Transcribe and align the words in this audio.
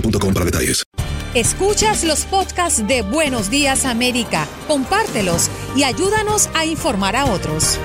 boostmobile.com 0.00 0.34
para 0.34 0.44
detalles. 0.44 0.84
Escuchas 1.34 2.04
los 2.04 2.24
podcasts 2.24 2.86
de 2.86 3.02
Buenos 3.02 3.50
Días 3.50 3.84
América, 3.84 4.46
compártelos 4.66 5.50
y 5.76 5.84
ayúdanos 5.84 6.48
a 6.54 6.64
informar 6.64 7.14
a 7.14 7.26
otros. 7.26 7.78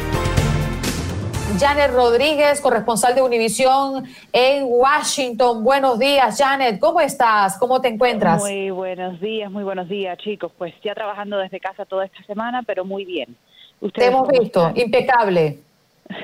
Janet 1.59 1.91
Rodríguez, 1.91 2.61
corresponsal 2.61 3.13
de 3.13 3.21
Univisión 3.21 4.05
en 4.31 4.63
Washington. 4.67 5.63
Buenos 5.65 5.99
días, 5.99 6.37
Janet. 6.37 6.79
¿Cómo 6.79 7.01
estás? 7.01 7.57
¿Cómo 7.57 7.81
te 7.81 7.89
encuentras? 7.89 8.41
Muy 8.41 8.71
buenos 8.71 9.19
días, 9.19 9.51
muy 9.51 9.63
buenos 9.63 9.89
días, 9.89 10.17
chicos. 10.17 10.51
Pues 10.57 10.73
ya 10.81 10.95
trabajando 10.95 11.37
desde 11.37 11.59
casa 11.59 11.83
toda 11.85 12.05
esta 12.05 12.23
semana, 12.23 12.63
pero 12.63 12.85
muy 12.85 13.03
bien. 13.03 13.35
Te 13.81 13.85
¿Ustedes 13.85 14.07
hemos 14.09 14.27
cómo 14.29 14.39
visto, 14.39 14.67
están? 14.69 14.77
impecable. 14.81 15.59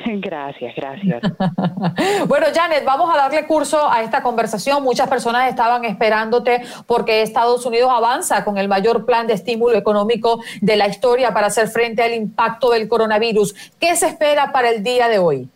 Gracias, 0.22 0.74
gracias. 0.76 1.22
Bueno, 2.28 2.48
Janet, 2.54 2.84
vamos 2.86 3.14
a 3.14 3.18
darle 3.18 3.46
curso 3.46 3.90
a 3.90 4.02
esta 4.02 4.22
conversación. 4.22 4.84
Muchas 4.84 5.08
personas 5.08 5.50
estaban 5.50 5.86
esperándote 5.86 6.62
porque 6.86 7.22
Estados 7.22 7.66
Unidos 7.66 7.90
avanza 7.92 8.44
con 8.44 8.58
el 8.58 8.68
mayor 8.68 9.06
plan 9.06 9.28
de 9.28 9.34
estímulo 9.34 9.78
económico 9.78 10.42
de 10.62 10.76
la 10.76 10.88
historia 10.88 11.34
para 11.34 11.48
hacer 11.48 11.68
frente 11.68 12.04
al 12.04 12.14
impacto 12.14 12.72
del 12.72 12.88
coronavirus. 12.88 13.54
¿Qué 13.80 13.96
se 13.96 14.08
espera 14.08 14.52
para 14.52 14.70
el 14.70 14.84
día 14.84 15.08
de 15.08 15.20
hoy? 15.20 15.50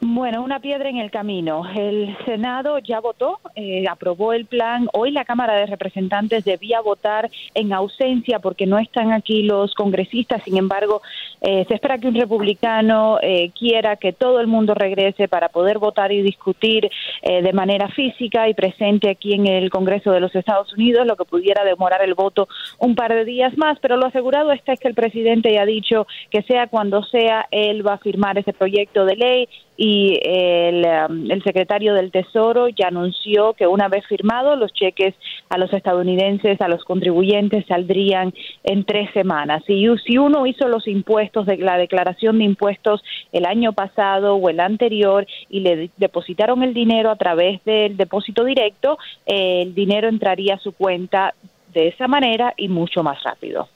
Bueno, 0.00 0.42
una 0.42 0.60
piedra 0.60 0.88
en 0.88 0.98
el 0.98 1.10
camino. 1.10 1.62
El 1.74 2.16
Senado 2.24 2.78
ya 2.78 3.00
votó, 3.00 3.40
eh, 3.54 3.84
aprobó 3.88 4.32
el 4.32 4.46
plan. 4.46 4.88
Hoy 4.92 5.10
la 5.10 5.24
Cámara 5.24 5.54
de 5.54 5.66
Representantes 5.66 6.44
debía 6.44 6.80
votar 6.80 7.30
en 7.54 7.72
ausencia 7.72 8.38
porque 8.38 8.66
no 8.66 8.78
están 8.78 9.12
aquí 9.12 9.42
los 9.42 9.74
congresistas. 9.74 10.42
Sin 10.44 10.56
embargo, 10.56 11.02
eh, 11.40 11.64
se 11.68 11.74
espera 11.74 11.98
que 11.98 12.08
un 12.08 12.14
republicano 12.14 13.18
eh, 13.22 13.50
quiera 13.58 13.96
que 13.96 14.12
todo 14.12 14.40
el 14.40 14.46
mundo 14.46 14.74
regrese 14.74 15.28
para 15.28 15.48
poder 15.48 15.78
votar 15.78 16.10
y 16.10 16.22
discutir 16.22 16.90
eh, 17.22 17.42
de 17.42 17.52
manera 17.52 17.88
física 17.88 18.48
y 18.48 18.54
presente 18.54 19.10
aquí 19.10 19.34
en 19.34 19.46
el 19.46 19.70
Congreso 19.70 20.10
de 20.10 20.20
los 20.20 20.34
Estados 20.34 20.72
Unidos, 20.72 21.06
lo 21.06 21.16
que 21.16 21.24
pudiera 21.24 21.64
demorar 21.64 22.02
el 22.02 22.14
voto 22.14 22.48
un 22.78 22.94
par 22.94 23.14
de 23.14 23.24
días 23.24 23.56
más. 23.56 23.78
Pero 23.80 23.96
lo 23.96 24.06
asegurado 24.06 24.52
está 24.52 24.72
es 24.72 24.80
que 24.80 24.88
el 24.88 24.94
presidente 24.94 25.52
ya 25.52 25.62
ha 25.62 25.66
dicho 25.66 26.06
que 26.30 26.42
sea 26.42 26.66
cuando 26.66 27.04
sea, 27.04 27.46
él 27.50 27.86
va 27.86 27.94
a 27.94 27.98
firmar 27.98 28.38
ese 28.38 28.52
proyecto 28.52 29.04
de 29.04 29.16
ley 29.16 29.48
y 29.80 30.18
el, 30.24 30.84
um, 30.84 31.30
el 31.30 31.40
secretario 31.44 31.94
del 31.94 32.10
Tesoro 32.10 32.68
ya 32.68 32.88
anunció 32.88 33.52
que 33.52 33.68
una 33.68 33.86
vez 33.86 34.04
firmado 34.06 34.56
los 34.56 34.72
cheques 34.72 35.14
a 35.48 35.56
los 35.56 35.72
estadounidenses, 35.72 36.60
a 36.60 36.66
los 36.66 36.82
contribuyentes 36.82 37.64
saldrían 37.66 38.34
en 38.64 38.84
tres 38.84 39.08
semanas. 39.12 39.62
Y 39.68 39.86
si 40.04 40.18
uno 40.18 40.48
hizo 40.48 40.66
los 40.66 40.88
impuestos 40.88 41.46
de 41.46 41.58
la 41.58 41.78
declaración 41.78 42.38
de 42.38 42.44
impuestos 42.44 43.04
el 43.30 43.46
año 43.46 43.72
pasado 43.72 44.34
o 44.34 44.48
el 44.48 44.58
anterior 44.58 45.28
y 45.48 45.60
le 45.60 45.90
depositaron 45.96 46.64
el 46.64 46.74
dinero 46.74 47.12
a 47.12 47.16
través 47.16 47.64
del 47.64 47.96
depósito 47.96 48.42
directo, 48.42 48.98
el 49.26 49.76
dinero 49.76 50.08
entraría 50.08 50.54
a 50.54 50.58
su 50.58 50.72
cuenta 50.72 51.34
de 51.72 51.86
esa 51.86 52.08
manera 52.08 52.52
y 52.56 52.66
mucho 52.66 53.04
más 53.04 53.22
rápido. 53.22 53.68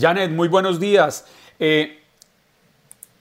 Janet, 0.00 0.30
muy 0.30 0.48
buenos 0.48 0.80
días. 0.80 1.26
Eh, 1.60 2.03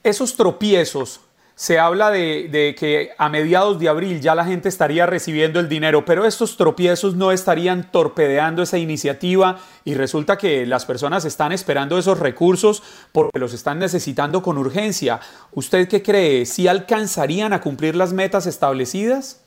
esos 0.04 0.36
tropiezos, 0.36 1.22
se 1.56 1.78
habla 1.78 2.10
de, 2.10 2.76
que 2.78 3.12
a 3.18 3.30
mediados 3.30 3.80
de 3.80 3.88
abril 3.88 4.22
ya 4.22 4.34
la 4.34 4.44
gente 4.44 4.70
estaría 4.70 5.06
recibiendo 5.06 5.60
el 5.60 5.70
dinero, 5.70 6.04
pero 6.04 6.26
estos 6.26 6.58
tropiezos 6.58 7.16
no 7.16 7.32
estarían 7.32 7.92
torpedeando 7.92 8.64
esa 8.64 8.80
iniciativa 8.80 9.60
y 9.86 9.94
resulta 9.94 10.38
que 10.38 10.66
las 10.66 10.86
personas 10.86 11.26
están 11.26 11.52
esperando 11.52 11.98
esos 11.98 12.20
recursos 12.20 12.82
porque 13.12 13.40
los 13.40 13.54
están 13.54 13.78
necesitando 13.80 14.42
con 14.42 14.58
urgencia. 14.58 15.20
¿Usted 15.52 15.88
qué 15.88 16.02
cree? 16.02 16.46
¿Si 16.48 16.68
alcanzarían 16.68 17.54
a 17.54 17.62
cumplir 17.62 17.96
las 17.96 18.14
metas 18.14 18.48
establecidas? 18.48 19.43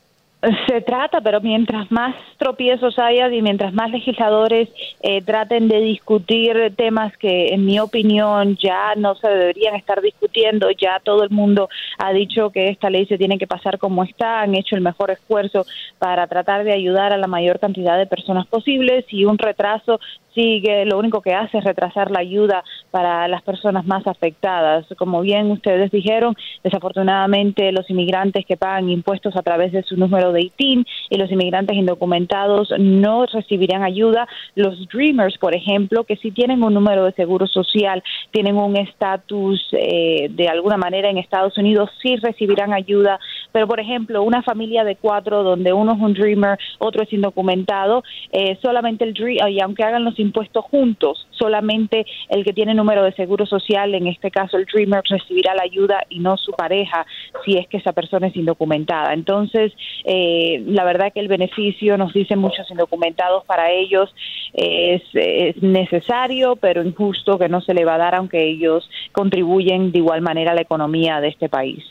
Se 0.68 0.80
trata, 0.82 1.20
pero 1.22 1.40
mientras 1.40 1.90
más 1.90 2.14
tropiezos 2.38 2.98
haya 2.98 3.32
y 3.32 3.40
mientras 3.40 3.72
más 3.72 3.90
legisladores 3.90 4.68
eh, 5.00 5.22
traten 5.22 5.66
de 5.66 5.80
discutir 5.80 6.74
temas 6.76 7.16
que, 7.16 7.48
en 7.54 7.64
mi 7.64 7.80
opinión, 7.80 8.56
ya 8.62 8.94
no 8.96 9.14
se 9.14 9.28
deberían 9.28 9.74
estar 9.74 10.00
discutiendo, 10.02 10.68
ya 10.70 11.00
todo 11.02 11.24
el 11.24 11.30
mundo 11.30 11.68
ha 11.98 12.12
dicho 12.12 12.50
que 12.50 12.68
esta 12.68 12.90
ley 12.90 13.06
se 13.06 13.18
tiene 13.18 13.38
que 13.38 13.46
pasar 13.46 13.78
como 13.78 14.04
está, 14.04 14.40
han 14.40 14.54
hecho 14.54 14.76
el 14.76 14.82
mejor 14.82 15.10
esfuerzo 15.10 15.66
para 15.98 16.26
tratar 16.26 16.64
de 16.64 16.72
ayudar 16.72 17.12
a 17.12 17.18
la 17.18 17.26
mayor 17.26 17.58
cantidad 17.58 17.96
de 17.96 18.06
personas 18.06 18.46
posibles 18.46 19.06
y 19.08 19.24
un 19.24 19.38
retraso 19.38 19.98
sigue, 20.36 20.84
lo 20.84 20.98
único 20.98 21.22
que 21.22 21.34
hace 21.34 21.58
es 21.58 21.64
retrasar 21.64 22.10
la 22.10 22.20
ayuda 22.20 22.62
para 22.92 23.26
las 23.26 23.42
personas 23.42 23.86
más 23.86 24.06
afectadas. 24.06 24.86
Como 24.96 25.22
bien 25.22 25.50
ustedes 25.50 25.90
dijeron, 25.90 26.36
desafortunadamente 26.62 27.72
los 27.72 27.88
inmigrantes 27.90 28.44
que 28.46 28.56
pagan 28.56 28.90
impuestos 28.90 29.34
a 29.34 29.42
través 29.42 29.72
de 29.72 29.82
su 29.82 29.96
número 29.96 30.32
de 30.32 30.42
ITIN 30.42 30.84
y 31.10 31.16
los 31.16 31.32
inmigrantes 31.32 31.76
indocumentados 31.76 32.72
no 32.78 33.24
recibirán 33.26 33.82
ayuda. 33.82 34.28
Los 34.54 34.86
Dreamers, 34.88 35.38
por 35.38 35.56
ejemplo, 35.56 36.04
que 36.04 36.16
sí 36.16 36.30
tienen 36.30 36.62
un 36.62 36.74
número 36.74 37.04
de 37.04 37.12
seguro 37.12 37.46
social, 37.46 38.02
tienen 38.30 38.56
un 38.56 38.76
estatus 38.76 39.66
eh, 39.72 40.28
de 40.30 40.48
alguna 40.48 40.76
manera 40.76 41.08
en 41.08 41.16
Estados 41.16 41.56
Unidos, 41.56 41.90
sí 42.02 42.16
recibirán 42.16 42.74
ayuda 42.74 43.18
pero 43.56 43.68
por 43.68 43.80
ejemplo, 43.80 44.22
una 44.22 44.42
familia 44.42 44.84
de 44.84 44.96
cuatro 44.96 45.42
donde 45.42 45.72
uno 45.72 45.94
es 45.94 45.98
un 45.98 46.12
dreamer, 46.12 46.58
otro 46.78 47.02
es 47.02 47.10
indocumentado, 47.10 48.04
eh, 48.30 48.58
solamente 48.60 49.02
el 49.02 49.14
dream, 49.14 49.48
y 49.48 49.62
aunque 49.62 49.82
hagan 49.82 50.04
los 50.04 50.18
impuestos 50.18 50.62
juntos, 50.66 51.26
solamente 51.30 52.04
el 52.28 52.44
que 52.44 52.52
tiene 52.52 52.74
número 52.74 53.02
de 53.02 53.14
seguro 53.14 53.46
social, 53.46 53.94
en 53.94 54.08
este 54.08 54.30
caso 54.30 54.58
el 54.58 54.66
dreamer, 54.66 55.00
recibirá 55.08 55.54
la 55.54 55.62
ayuda 55.62 56.02
y 56.10 56.18
no 56.18 56.36
su 56.36 56.52
pareja 56.52 57.06
si 57.46 57.56
es 57.56 57.66
que 57.68 57.78
esa 57.78 57.94
persona 57.94 58.26
es 58.26 58.36
indocumentada. 58.36 59.14
Entonces, 59.14 59.72
eh, 60.04 60.62
la 60.66 60.84
verdad 60.84 61.10
que 61.14 61.20
el 61.20 61.28
beneficio, 61.28 61.96
nos 61.96 62.12
dicen 62.12 62.38
muchos 62.38 62.70
indocumentados, 62.70 63.42
para 63.46 63.70
ellos 63.70 64.14
es, 64.52 65.02
es 65.14 65.62
necesario, 65.62 66.56
pero 66.56 66.82
injusto 66.82 67.38
que 67.38 67.48
no 67.48 67.62
se 67.62 67.72
le 67.72 67.86
va 67.86 67.94
a 67.94 68.04
dar 68.04 68.16
aunque 68.16 68.46
ellos 68.46 68.86
contribuyen 69.12 69.92
de 69.92 69.98
igual 70.00 70.20
manera 70.20 70.52
a 70.52 70.54
la 70.54 70.60
economía 70.60 71.22
de 71.22 71.28
este 71.28 71.48
país. 71.48 71.82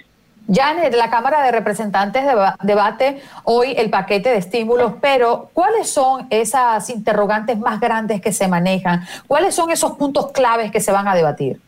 Janet, 0.47 0.93
la 0.95 1.09
Cámara 1.09 1.41
de 1.41 1.51
Representantes 1.51 2.23
debate 2.61 3.21
hoy 3.43 3.73
el 3.77 3.89
paquete 3.89 4.29
de 4.29 4.37
estímulos, 4.37 4.93
pero 5.01 5.49
¿cuáles 5.53 5.89
son 5.89 6.27
esas 6.29 6.89
interrogantes 6.89 7.57
más 7.57 7.79
grandes 7.79 8.21
que 8.21 8.31
se 8.31 8.47
manejan? 8.47 9.05
¿Cuáles 9.27 9.55
son 9.55 9.71
esos 9.71 9.93
puntos 9.93 10.31
claves 10.31 10.71
que 10.71 10.81
se 10.81 10.91
van 10.91 11.07
a 11.07 11.15
debatir? 11.15 11.59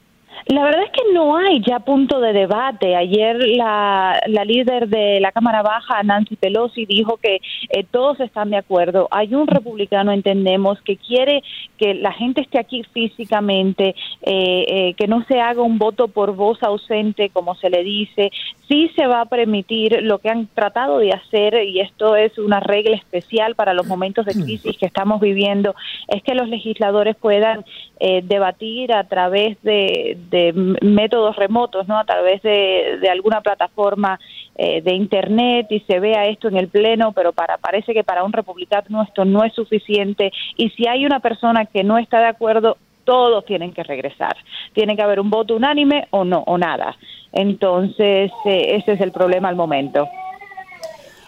La 0.48 0.64
verdad 0.64 0.84
es 0.84 0.92
que 0.92 1.14
no 1.14 1.36
hay 1.36 1.62
ya 1.62 1.80
punto 1.80 2.22
de 2.22 2.32
debate. 2.32 2.96
Ayer 2.96 3.36
la, 3.36 4.18
líder 4.46 4.88
de 4.88 5.20
la 5.20 5.34
Cámara 5.34 5.62
Baja, 5.62 6.02
Nancy 6.04 6.38
Pelosi, 6.38 6.86
dijo 6.86 7.18
que 7.18 7.42
eh, 7.70 7.84
todos 7.92 8.22
están 8.22 8.52
de 8.52 8.58
acuerdo. 8.58 9.10
Hay 9.12 9.36
un 9.36 9.46
republicano, 9.46 10.14
entendemos, 10.14 10.82
que 10.84 10.96
quiere 10.96 11.44
que 11.78 11.96
la 11.96 12.14
gente 12.14 12.40
esté 12.40 12.60
aquí 12.60 12.84
físicamente, 12.94 13.94
eh, 14.22 14.66
eh, 14.68 14.94
que 14.94 15.08
no 15.08 15.26
se 15.26 15.42
haga 15.42 15.62
un 15.62 15.80
voto 15.80 16.08
por 16.08 16.34
voz 16.34 16.64
ausente, 16.64 17.30
como 17.30 17.56
se 17.56 17.70
le 17.70 17.84
dice. 17.84 18.32
Sí 18.70 18.90
se 18.96 19.06
va 19.06 19.22
a 19.22 19.26
permitir 19.26 20.02
lo 20.02 20.20
que 20.20 20.30
han 20.30 20.48
tratado 20.48 21.00
de 21.00 21.12
hacer, 21.12 21.62
y 21.66 21.82
esto 21.82 22.16
es 22.16 22.38
una 22.38 22.62
regla 22.62 22.96
especial 22.96 23.56
para 23.56 23.74
los 23.74 23.86
momentos 23.86 24.26
de 24.26 24.34
crisis 24.34 24.78
que 24.78 24.86
estamos 24.86 25.20
viviendo, 25.20 25.76
es 26.08 26.24
que 26.24 26.36
los 26.36 26.48
legisladores 26.48 27.16
puedan 27.16 27.66
debatir 28.00 28.94
a 28.94 29.06
través 29.06 29.62
de 29.64 30.18
métodos 30.54 31.36
remotos, 31.36 31.88
¿no? 31.88 31.98
A 31.98 32.06
través 32.06 32.42
de, 32.42 33.08
alguna 33.10 33.42
plataforma 33.42 34.20
eh, 34.56 34.82
de 34.82 34.94
internet 34.94 35.68
y 35.70 35.80
se 35.82 36.00
vea 36.00 36.26
esto 36.26 36.48
en 36.48 36.58
el 36.58 36.68
pleno, 36.68 37.12
pero 37.12 37.32
para 37.34 37.58
parece 37.58 37.94
que 37.94 38.04
para 38.04 38.24
un 38.24 38.34
republicano 38.34 39.04
esto 39.04 39.26
no 39.26 39.44
es 39.44 39.54
suficiente 39.54 40.32
y 40.56 40.70
si 40.72 40.88
hay 40.88 41.06
una 41.06 41.20
persona 41.20 41.66
que 41.66 41.84
no 41.84 41.98
está 41.98 42.20
de 42.20 42.28
acuerdo 42.28 42.78
todos 43.04 43.46
tienen 43.46 43.72
que 43.72 43.84
regresar. 43.84 44.36
Tiene 44.74 44.98
que 44.98 45.02
haber 45.02 45.22
un 45.22 45.30
voto 45.30 45.56
unánime 45.56 46.08
o 46.10 46.26
no, 46.26 46.44
o 46.46 46.58
nada. 46.58 46.98
Entonces, 47.32 48.32
eh, 48.44 48.76
ese 48.76 48.92
es 48.94 49.02
el 49.02 49.14
problema 49.14 49.48
al 49.48 49.56
momento. 49.56 50.10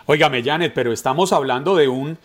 Óigame, 0.06 0.44
Janet, 0.44 0.74
pero 0.76 0.92
estamos 0.92 1.32
hablando 1.32 1.78
de 1.78 1.88
un 1.88 2.18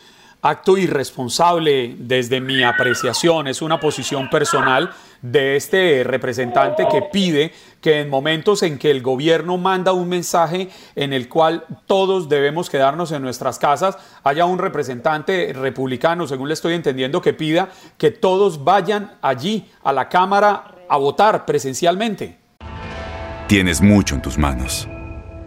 acto 0.45 0.77
irresponsable 0.77 1.97
desde 1.99 2.39
mi 2.39 2.63
apreciación, 2.63 3.49
es 3.49 3.63
una 3.63 3.81
posición 3.81 4.29
personal 4.29 4.91
de 5.23 5.57
este 5.57 6.05
representante 6.05 6.87
que 6.91 7.01
pide 7.01 7.51
que 7.81 8.01
en 8.01 8.11
momentos 8.11 8.63
en 8.63 8.79
que 8.79 8.91
el 8.91 9.01
gobierno 9.01 9.57
manda 9.57 9.95
un 9.95 10.07
mensaje 10.07 10.69
en 10.97 11.15
el 11.15 11.31
cual 11.31 11.65
todos 11.87 12.29
debemos 12.29 12.69
quedarnos 12.69 13.11
en 13.13 13.23
nuestras 13.23 13.59
casas, 13.59 13.97
haya 14.23 14.45
un 14.45 14.59
representante 14.59 15.51
republicano, 15.55 16.27
según 16.27 16.49
le 16.49 16.55
estoy 16.55 16.75
entendiendo, 16.75 17.23
que 17.23 17.33
pida 17.33 17.71
que 17.97 18.11
todos 18.11 18.65
vayan 18.65 19.17
allí 19.23 19.71
a 19.83 19.95
la 19.95 20.11
Cámara 20.11 20.75
a 20.91 20.99
votar 20.99 21.47
presencialmente. 21.47 22.37
Tienes 23.49 23.81
mucho 23.81 24.15
en 24.15 24.21
tus 24.21 24.37
manos 24.37 24.87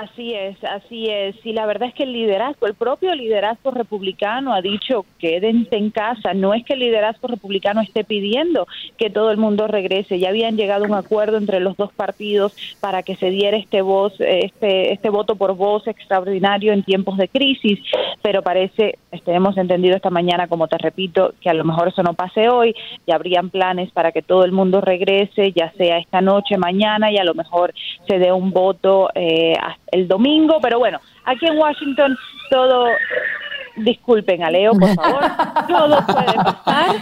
Así 0.00 0.32
es, 0.32 0.56
así 0.64 1.10
es. 1.10 1.36
Y 1.44 1.52
la 1.52 1.66
verdad 1.66 1.88
es 1.88 1.94
que 1.94 2.04
el 2.04 2.14
liderazgo, 2.14 2.66
el 2.66 2.72
propio 2.74 3.14
liderazgo 3.14 3.70
republicano 3.70 4.54
ha 4.54 4.62
dicho 4.62 5.04
quédense 5.18 5.76
en 5.76 5.90
casa. 5.90 6.32
No 6.32 6.54
es 6.54 6.64
que 6.64 6.72
el 6.72 6.80
liderazgo 6.80 7.28
republicano 7.28 7.82
esté 7.82 8.02
pidiendo 8.02 8.66
que 8.96 9.10
todo 9.10 9.30
el 9.30 9.36
mundo 9.36 9.66
regrese. 9.66 10.18
Ya 10.18 10.30
habían 10.30 10.56
llegado 10.56 10.84
a 10.84 10.88
un 10.88 10.94
acuerdo 10.94 11.36
entre 11.36 11.60
los 11.60 11.76
dos 11.76 11.92
partidos 11.92 12.56
para 12.80 13.02
que 13.02 13.14
se 13.16 13.28
diera 13.28 13.58
este 13.58 13.82
voz, 13.82 14.14
este, 14.20 14.94
este 14.94 15.10
voto 15.10 15.36
por 15.36 15.54
voz 15.54 15.86
extraordinario 15.86 16.72
en 16.72 16.82
tiempos 16.82 17.18
de 17.18 17.28
crisis. 17.28 17.78
Pero 18.22 18.40
parece, 18.40 18.98
este, 19.12 19.34
hemos 19.34 19.58
entendido 19.58 19.96
esta 19.96 20.08
mañana, 20.08 20.48
como 20.48 20.66
te 20.66 20.78
repito, 20.78 21.34
que 21.42 21.50
a 21.50 21.54
lo 21.54 21.64
mejor 21.64 21.88
eso 21.88 22.02
no 22.02 22.14
pase 22.14 22.48
hoy. 22.48 22.74
Ya 23.06 23.16
habrían 23.16 23.50
planes 23.50 23.90
para 23.90 24.12
que 24.12 24.22
todo 24.22 24.46
el 24.46 24.52
mundo 24.52 24.80
regrese, 24.80 25.52
ya 25.52 25.70
sea 25.72 25.98
esta 25.98 26.22
noche, 26.22 26.56
mañana, 26.56 27.12
y 27.12 27.18
a 27.18 27.24
lo 27.24 27.34
mejor 27.34 27.74
se 28.08 28.18
dé 28.18 28.32
un 28.32 28.50
voto 28.50 29.10
eh, 29.14 29.54
el 29.92 30.08
domingo, 30.08 30.58
pero 30.60 30.78
bueno, 30.78 30.98
aquí 31.24 31.46
en 31.46 31.58
Washington 31.58 32.16
todo 32.50 32.88
disculpen 33.76 34.42
a 34.42 34.50
Leo, 34.50 34.72
por 34.72 34.94
favor, 34.94 35.22
todo 35.68 36.06
puede 36.06 36.34
pasar. 36.34 36.96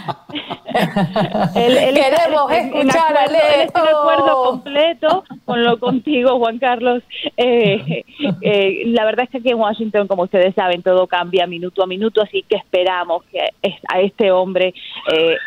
Queremos 1.53 2.51
escuchar 2.51 3.17
a 3.17 3.27
Leo. 3.27 3.63
Estoy 3.63 3.83
de 3.83 3.89
acuerdo 3.89 4.43
completo 4.43 5.23
con 5.45 5.63
lo 5.63 5.79
contigo, 5.79 6.37
Juan 6.37 6.59
Carlos. 6.59 7.03
Eh, 7.37 8.05
eh, 8.41 8.83
la 8.87 9.05
verdad 9.05 9.25
es 9.25 9.29
que 9.29 9.37
aquí 9.39 9.49
en 9.49 9.59
Washington, 9.59 10.07
como 10.07 10.23
ustedes 10.23 10.53
saben, 10.55 10.81
todo 10.81 11.07
cambia 11.07 11.47
minuto 11.47 11.83
a 11.83 11.87
minuto, 11.87 12.21
así 12.21 12.43
que 12.47 12.55
esperamos 12.55 13.23
que 13.25 13.39
a 13.87 13.99
este 14.01 14.31
hombre 14.31 14.73
eh, 15.11 15.37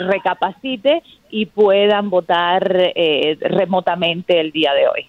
recapacite 0.00 1.02
y 1.30 1.46
puedan 1.46 2.10
votar 2.10 2.62
remotamente 3.40 4.40
el 4.40 4.50
día 4.50 4.72
de 4.74 4.88
hoy. 4.88 5.06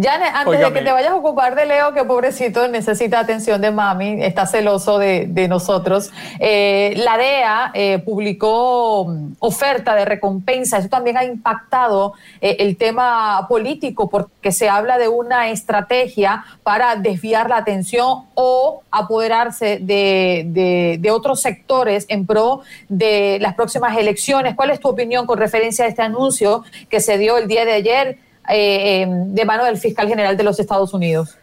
Janet, 0.00 0.32
antes 0.34 0.60
de 0.60 0.72
que 0.72 0.82
te 0.82 0.92
vayas 0.92 1.10
a 1.10 1.16
ocupar 1.16 1.56
de 1.56 1.66
Leo, 1.66 1.92
que 1.92 2.04
pobrecito 2.04 2.68
necesita 2.68 3.18
atención 3.18 3.60
de 3.60 3.72
mami, 3.72 4.22
está 4.22 4.46
celoso 4.46 4.98
de, 4.98 5.46
nosotros, 5.48 6.10
eh, 6.38 6.94
la 6.96 7.18
DEA 7.18 7.70
eh, 7.74 7.98
publicó 7.98 9.06
mm, 9.06 9.32
oferta 9.40 9.94
de 9.94 10.04
recompensa. 10.04 10.78
Eso 10.78 10.88
también 10.88 11.16
ha 11.16 11.24
impactado 11.24 12.14
eh, 12.40 12.56
el 12.60 12.76
tema 12.76 13.46
político 13.48 14.08
porque 14.08 14.52
se 14.52 14.68
habla 14.68 14.96
de 14.96 15.08
una 15.08 15.50
estrategia 15.50 16.44
para 16.62 16.96
desviar 16.96 17.48
la 17.50 17.56
atención 17.56 18.24
o 18.34 18.82
apoderarse 18.90 19.78
de, 19.80 20.98
de 21.00 21.10
otros 21.10 21.40
sectores 21.42 22.06
en 22.08 22.26
pro 22.26 22.60
de 22.88 23.38
las 23.40 23.54
próximas 23.54 23.96
elecciones. 23.96 24.54
¿Cuál 24.54 24.70
es 24.70 24.80
tu 24.80 24.88
opinión 24.88 25.26
con 25.26 25.38
referencia 25.38 25.84
a 25.84 25.88
este 25.88 26.02
anuncio 26.02 26.64
que 26.88 27.00
se 27.00 27.18
dio 27.18 27.36
el 27.38 27.48
día 27.48 27.64
de 27.64 27.72
ayer? 27.72 28.18
Eh, 28.48 29.02
em, 29.02 29.32
de 29.34 29.44
mano 29.44 29.64
del 29.64 29.78
fiscal 29.78 30.06
general 30.06 30.36
de 30.36 30.44
los 30.44 30.58
Estados 30.60 30.92
Unidos. 30.92 31.36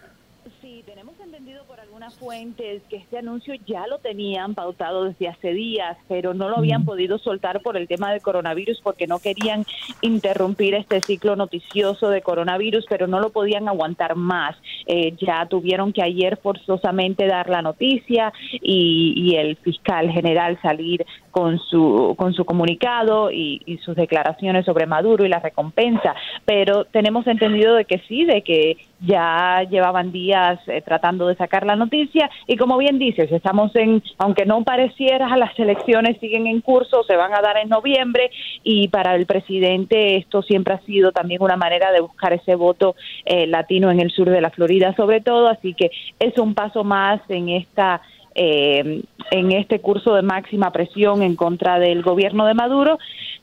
Sí, 0.62 0.84
tenemos 0.86 1.16
entendido 1.20 1.64
por 1.66 1.80
algunas 1.80 2.11
fuentes 2.22 2.84
que 2.88 2.98
este 2.98 3.18
anuncio 3.18 3.56
ya 3.66 3.88
lo 3.88 3.98
tenían 3.98 4.54
pautado 4.54 5.06
desde 5.06 5.28
hace 5.28 5.54
días, 5.54 5.98
pero 6.08 6.36
no 6.36 6.50
lo 6.50 6.58
habían 6.58 6.86
podido 6.86 7.18
soltar 7.18 7.62
por 7.62 7.78
el 7.78 7.88
tema 7.88 8.12
del 8.12 8.22
coronavirus 8.22 8.80
porque 8.84 9.08
no 9.08 9.18
querían 9.18 9.66
interrumpir 10.02 10.76
este 10.76 11.02
ciclo 11.02 11.36
noticioso 11.36 12.10
de 12.10 12.22
coronavirus, 12.22 12.86
pero 12.88 13.08
no 13.08 13.20
lo 13.20 13.32
podían 13.32 13.68
aguantar 13.68 14.16
más. 14.16 14.56
Eh, 14.86 15.16
ya 15.20 15.48
tuvieron 15.48 15.94
que 15.94 16.04
ayer 16.04 16.38
forzosamente 16.38 17.26
dar 17.26 17.50
la 17.50 17.64
noticia 17.64 18.32
y, 18.52 19.14
y 19.18 19.36
el 19.38 19.56
fiscal 19.58 20.12
general 20.12 20.60
salir 20.62 21.04
con 21.32 21.60
su, 21.60 22.14
con 22.18 22.34
su 22.34 22.46
comunicado 22.46 23.32
y, 23.32 23.80
sus 23.84 23.96
declaraciones 23.96 24.66
sobre 24.66 24.86
Maduro 24.86 25.26
y 25.26 25.30
la 25.30 25.40
recompensa, 25.40 26.14
pero 26.46 26.84
tenemos 26.86 27.26
entendido 27.26 27.74
de 27.74 27.86
que 27.86 28.00
sí, 28.08 28.26
de 28.26 28.42
que 28.44 28.78
ya 29.02 29.64
llevaban 29.70 30.12
días 30.12 30.60
eh, 30.68 30.82
tratando 30.82 31.28
de 31.28 31.36
sacar 31.36 31.66
la 31.66 31.76
noticia 31.76 32.30
y 32.48 32.56
como 32.56 32.78
bien 32.78 33.00
dices, 33.00 33.32
estamos 33.32 33.76
en, 33.76 34.04
aunque 34.18 34.46
no 34.46 34.64
pareciera, 34.64 35.36
las 35.38 35.58
elecciones 35.58 36.20
siguen 36.20 36.48
en 36.48 36.62
curso, 36.62 37.04
se 37.04 37.16
van 37.16 37.34
a 37.34 37.42
dar 37.42 37.58
en 37.58 37.70
noviembre 37.70 38.30
y 38.64 38.88
para 38.90 39.16
el 39.16 39.26
presidente 39.26 40.18
esto 40.18 40.42
siempre 40.44 40.76
ha 40.76 40.82
sido 40.82 41.12
también 41.12 41.42
una 41.42 41.58
manera 41.58 41.92
de 41.92 42.02
buscar 42.02 42.34
ese 42.34 42.56
voto 42.56 42.96
eh, 43.26 43.48
latino 43.48 43.90
en 43.92 44.00
el 44.00 44.12
sur 44.12 44.30
de 44.30 44.42
la 44.42 44.52
Florida 44.52 44.96
sobre 44.96 45.22
todo, 45.22 45.48
así 45.48 45.74
que 45.74 45.92
es 46.20 46.38
un 46.38 46.54
paso 46.54 46.84
más 46.84 47.22
en 47.30 47.50
esta 47.50 48.02
eh, 48.34 49.04
en 49.32 49.52
este 49.52 49.82
curso 49.82 50.14
de 50.14 50.22
máxima 50.22 50.72
presión 50.72 51.22
en 51.22 51.36
contra 51.36 51.80
del 51.80 52.02
gobierno 52.02 52.46
de 52.46 52.54
Maduro. 52.54 52.98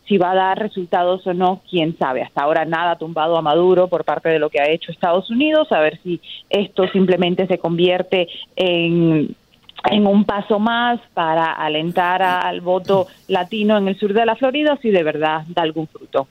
Si 0.09 0.17
va 0.17 0.31
a 0.31 0.35
dar 0.35 0.59
resultados 0.59 1.27
o 1.27 1.35
no, 1.35 1.61
quién 1.69 1.97
sabe. 1.99 2.23
Hasta 2.23 2.43
ahora 2.43 2.65
nada 2.65 2.93
ha 2.93 2.99
tumbado 2.99 3.37
a 3.37 3.43
Maduro 3.43 3.89
por 3.89 4.05
parte 4.05 4.31
de 4.31 4.39
lo 4.39 4.49
que 4.49 4.61
ha 4.61 4.71
hecho 4.71 4.91
Estados 4.91 5.31
Unidos. 5.31 5.71
A 5.71 5.81
ver 5.81 6.01
si 6.03 6.21
esto 6.49 6.89
simplemente 6.89 7.47
se 7.47 7.59
convierte 7.59 8.29
en 8.57 9.37
en 9.85 10.07
un 10.07 10.25
paso 10.25 10.59
más 10.59 11.01
para 11.15 11.53
alentar 11.53 12.23
al 12.23 12.61
voto 12.61 13.07
latino 13.29 13.79
en 13.79 13.89
el 13.89 13.99
sur 13.99 14.13
de 14.13 14.27
la 14.27 14.37
Florida 14.37 14.77
si 14.83 14.91
de 14.91 15.03
verdad 15.03 15.45
da 15.49 15.63
algún 15.63 15.87
fruto. 15.87 16.27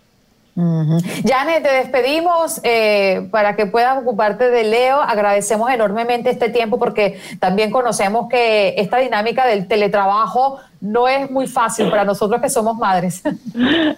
Janet, 0.58 1.62
te 1.62 1.72
despedimos 1.72 2.60
eh, 2.64 3.28
para 3.32 3.56
que 3.56 3.68
puedas 3.68 3.98
ocuparte 4.00 4.50
de 4.50 4.64
Leo. 4.64 5.00
Agradecemos 5.00 5.70
enormemente 5.70 6.32
este 6.32 6.50
tiempo 6.50 6.80
porque 6.80 7.20
también 7.40 7.70
conocemos 7.70 8.28
que 8.28 8.74
esta 8.78 8.98
dinámica 8.98 9.46
del 9.46 9.68
teletrabajo 9.68 10.60
no 10.82 11.08
es 11.08 11.30
muy 11.30 11.46
fácil 11.46 11.90
para 11.90 12.06
nosotros 12.06 12.42
que 12.42 12.50
somos 12.50 12.76
madres. 12.78 13.24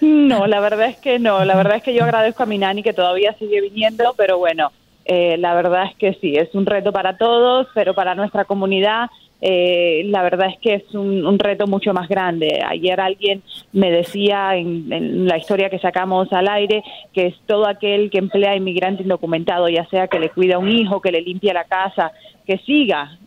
No, 0.02 0.48
la 0.48 0.60
verdad 0.60 0.88
es 0.88 0.98
que 0.98 1.18
no. 1.18 1.44
La 1.44 1.56
verdad 1.56 1.78
es 1.78 1.84
que 1.84 1.94
yo 1.94 2.04
agradezco 2.04 2.44
a 2.44 2.46
mi 2.46 2.58
nani 2.58 2.84
que 2.84 2.94
todavía 2.94 3.36
sigue 3.40 3.62
viniendo, 3.62 4.14
pero 4.16 4.38
bueno, 4.38 4.72
eh, 5.06 5.38
la 5.38 5.56
verdad 5.56 5.86
es 5.86 5.96
que 5.98 6.14
sí, 6.22 6.36
es 6.36 6.54
un 6.54 6.66
reto 6.66 6.92
para 6.92 7.18
todos, 7.18 7.68
pero 7.74 7.96
para 7.96 8.16
nuestra 8.16 8.46
comunidad 8.46 9.10
eh, 9.42 10.04
la 10.08 10.22
verdad 10.22 10.50
es 10.50 10.60
que 10.60 10.74
es 10.76 10.94
un, 10.94 11.40
reto 11.40 11.68
mucho 11.68 11.94
más 11.94 12.10
grande. 12.10 12.62
Ayer 12.68 13.00
alguien 13.00 13.42
me 13.72 13.92
decía 13.92 14.56
en, 14.56 15.28
la 15.28 15.38
historia 15.38 15.70
que 15.70 15.80
sacamos 15.80 16.32
al 16.34 16.50
aire 16.50 16.84
que 17.14 17.28
es 17.28 17.36
todo 17.46 17.68
aquel 17.68 18.10
que 18.10 18.18
emplea 18.18 18.56
inmigrante 18.56 19.04
indocumentado, 19.04 19.70
ya 19.70 19.86
sea 19.88 20.08
que 20.08 20.20
le 20.20 20.30
cuida 20.30 20.56
a 20.56 20.60
un 20.60 20.70
hijo, 20.70 21.02
que 21.02 21.12
le 21.12 21.22
limpia 21.22 21.54
la 21.54 21.64
casa, 21.64 22.12
que 22.46 22.58
siga 22.60 23.18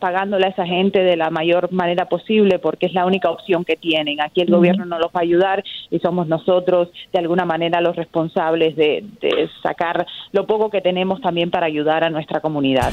pagándole 0.00 0.46
a 0.46 0.50
esa 0.50 0.64
gente 0.64 1.02
de 1.02 1.16
la 1.16 1.28
mayor 1.30 1.72
manera 1.72 2.08
posible 2.08 2.60
porque 2.60 2.86
es 2.86 2.94
la 2.94 3.04
única 3.04 3.30
opción 3.30 3.64
que 3.64 3.76
tienen. 3.76 4.20
Aquí 4.20 4.40
el 4.40 4.50
gobierno 4.50 4.84
no 4.84 4.98
los 4.98 5.08
va 5.08 5.20
a 5.20 5.22
ayudar 5.22 5.64
y 5.90 5.98
somos 5.98 6.28
nosotros 6.28 6.88
de 7.12 7.18
alguna 7.18 7.44
manera 7.44 7.80
los 7.80 7.96
responsables 7.96 8.76
de 8.76 9.04
sacar 9.62 10.06
lo 10.32 10.46
poco 10.46 10.70
que 10.70 10.80
tenemos 10.80 11.20
también 11.20 11.50
para 11.50 11.66
ayudar 11.66 12.04
a 12.04 12.10
nuestra 12.10 12.40
comunidad. 12.40 12.92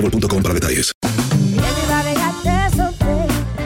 detalles. 0.53 0.93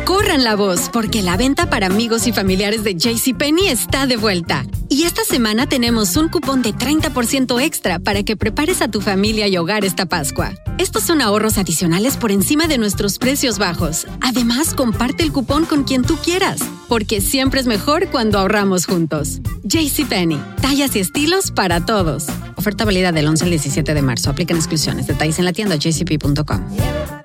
Corran 0.06 0.44
la 0.44 0.56
voz, 0.56 0.90
porque 0.92 1.22
la 1.22 1.38
venta 1.38 1.70
para 1.70 1.88
amigos 1.88 2.28
y 2.28 2.32
familiares 2.32 2.84
de 2.84 2.96
JCPenney 2.96 3.68
está 3.68 4.06
de 4.06 4.18
vuelta. 4.18 4.66
Y 4.88 5.04
esta 5.04 5.24
semana 5.24 5.68
tenemos 5.68 6.16
un 6.16 6.30
cupón 6.30 6.62
de 6.62 6.74
30% 6.74 7.62
extra 7.62 8.00
para 8.00 8.24
que 8.24 8.38
prepares 8.38 8.82
a 8.82 8.88
tu 8.88 9.02
familia 9.02 9.48
y 9.48 9.58
hogar 9.58 9.84
esta 9.84 10.06
Pascua. 10.06 10.54
Estos 10.78 11.04
son 11.04 11.22
ahorros 11.22 11.58
adicionales 11.58 12.18
por 12.18 12.32
encima 12.32 12.68
de 12.68 12.78
nuestros 12.78 13.18
precios 13.18 13.58
bajos. 13.58 14.06
Además, 14.22 14.74
comparte 14.74 15.24
el 15.24 15.32
cupón 15.32 15.66
con 15.66 15.84
quien 15.84 16.04
tú 16.04 16.18
quieras, 16.18 16.60
porque 16.88 17.22
siempre 17.22 17.60
es 17.60 17.68
mejor 17.68 18.10
cuando 18.10 18.40
ahorramos 18.40 18.86
juntos. 18.86 19.42
JCPenney, 19.64 20.42
tallas 20.62 20.96
y 20.96 21.00
estilos 21.00 21.52
para 21.52 21.86
todos. 21.86 22.28
Oferta 22.56 22.86
válida 22.86 23.12
del 23.12 23.28
11 23.28 23.44
al 23.46 23.50
17 23.50 23.94
de 23.94 24.02
marzo. 24.02 24.30
Aplican 24.30 24.58
exclusiones. 24.58 25.08
Detalles 25.08 25.40
en 25.40 25.46
la 25.46 25.54
tienda 25.54 25.76
jcp.com. 25.76 27.25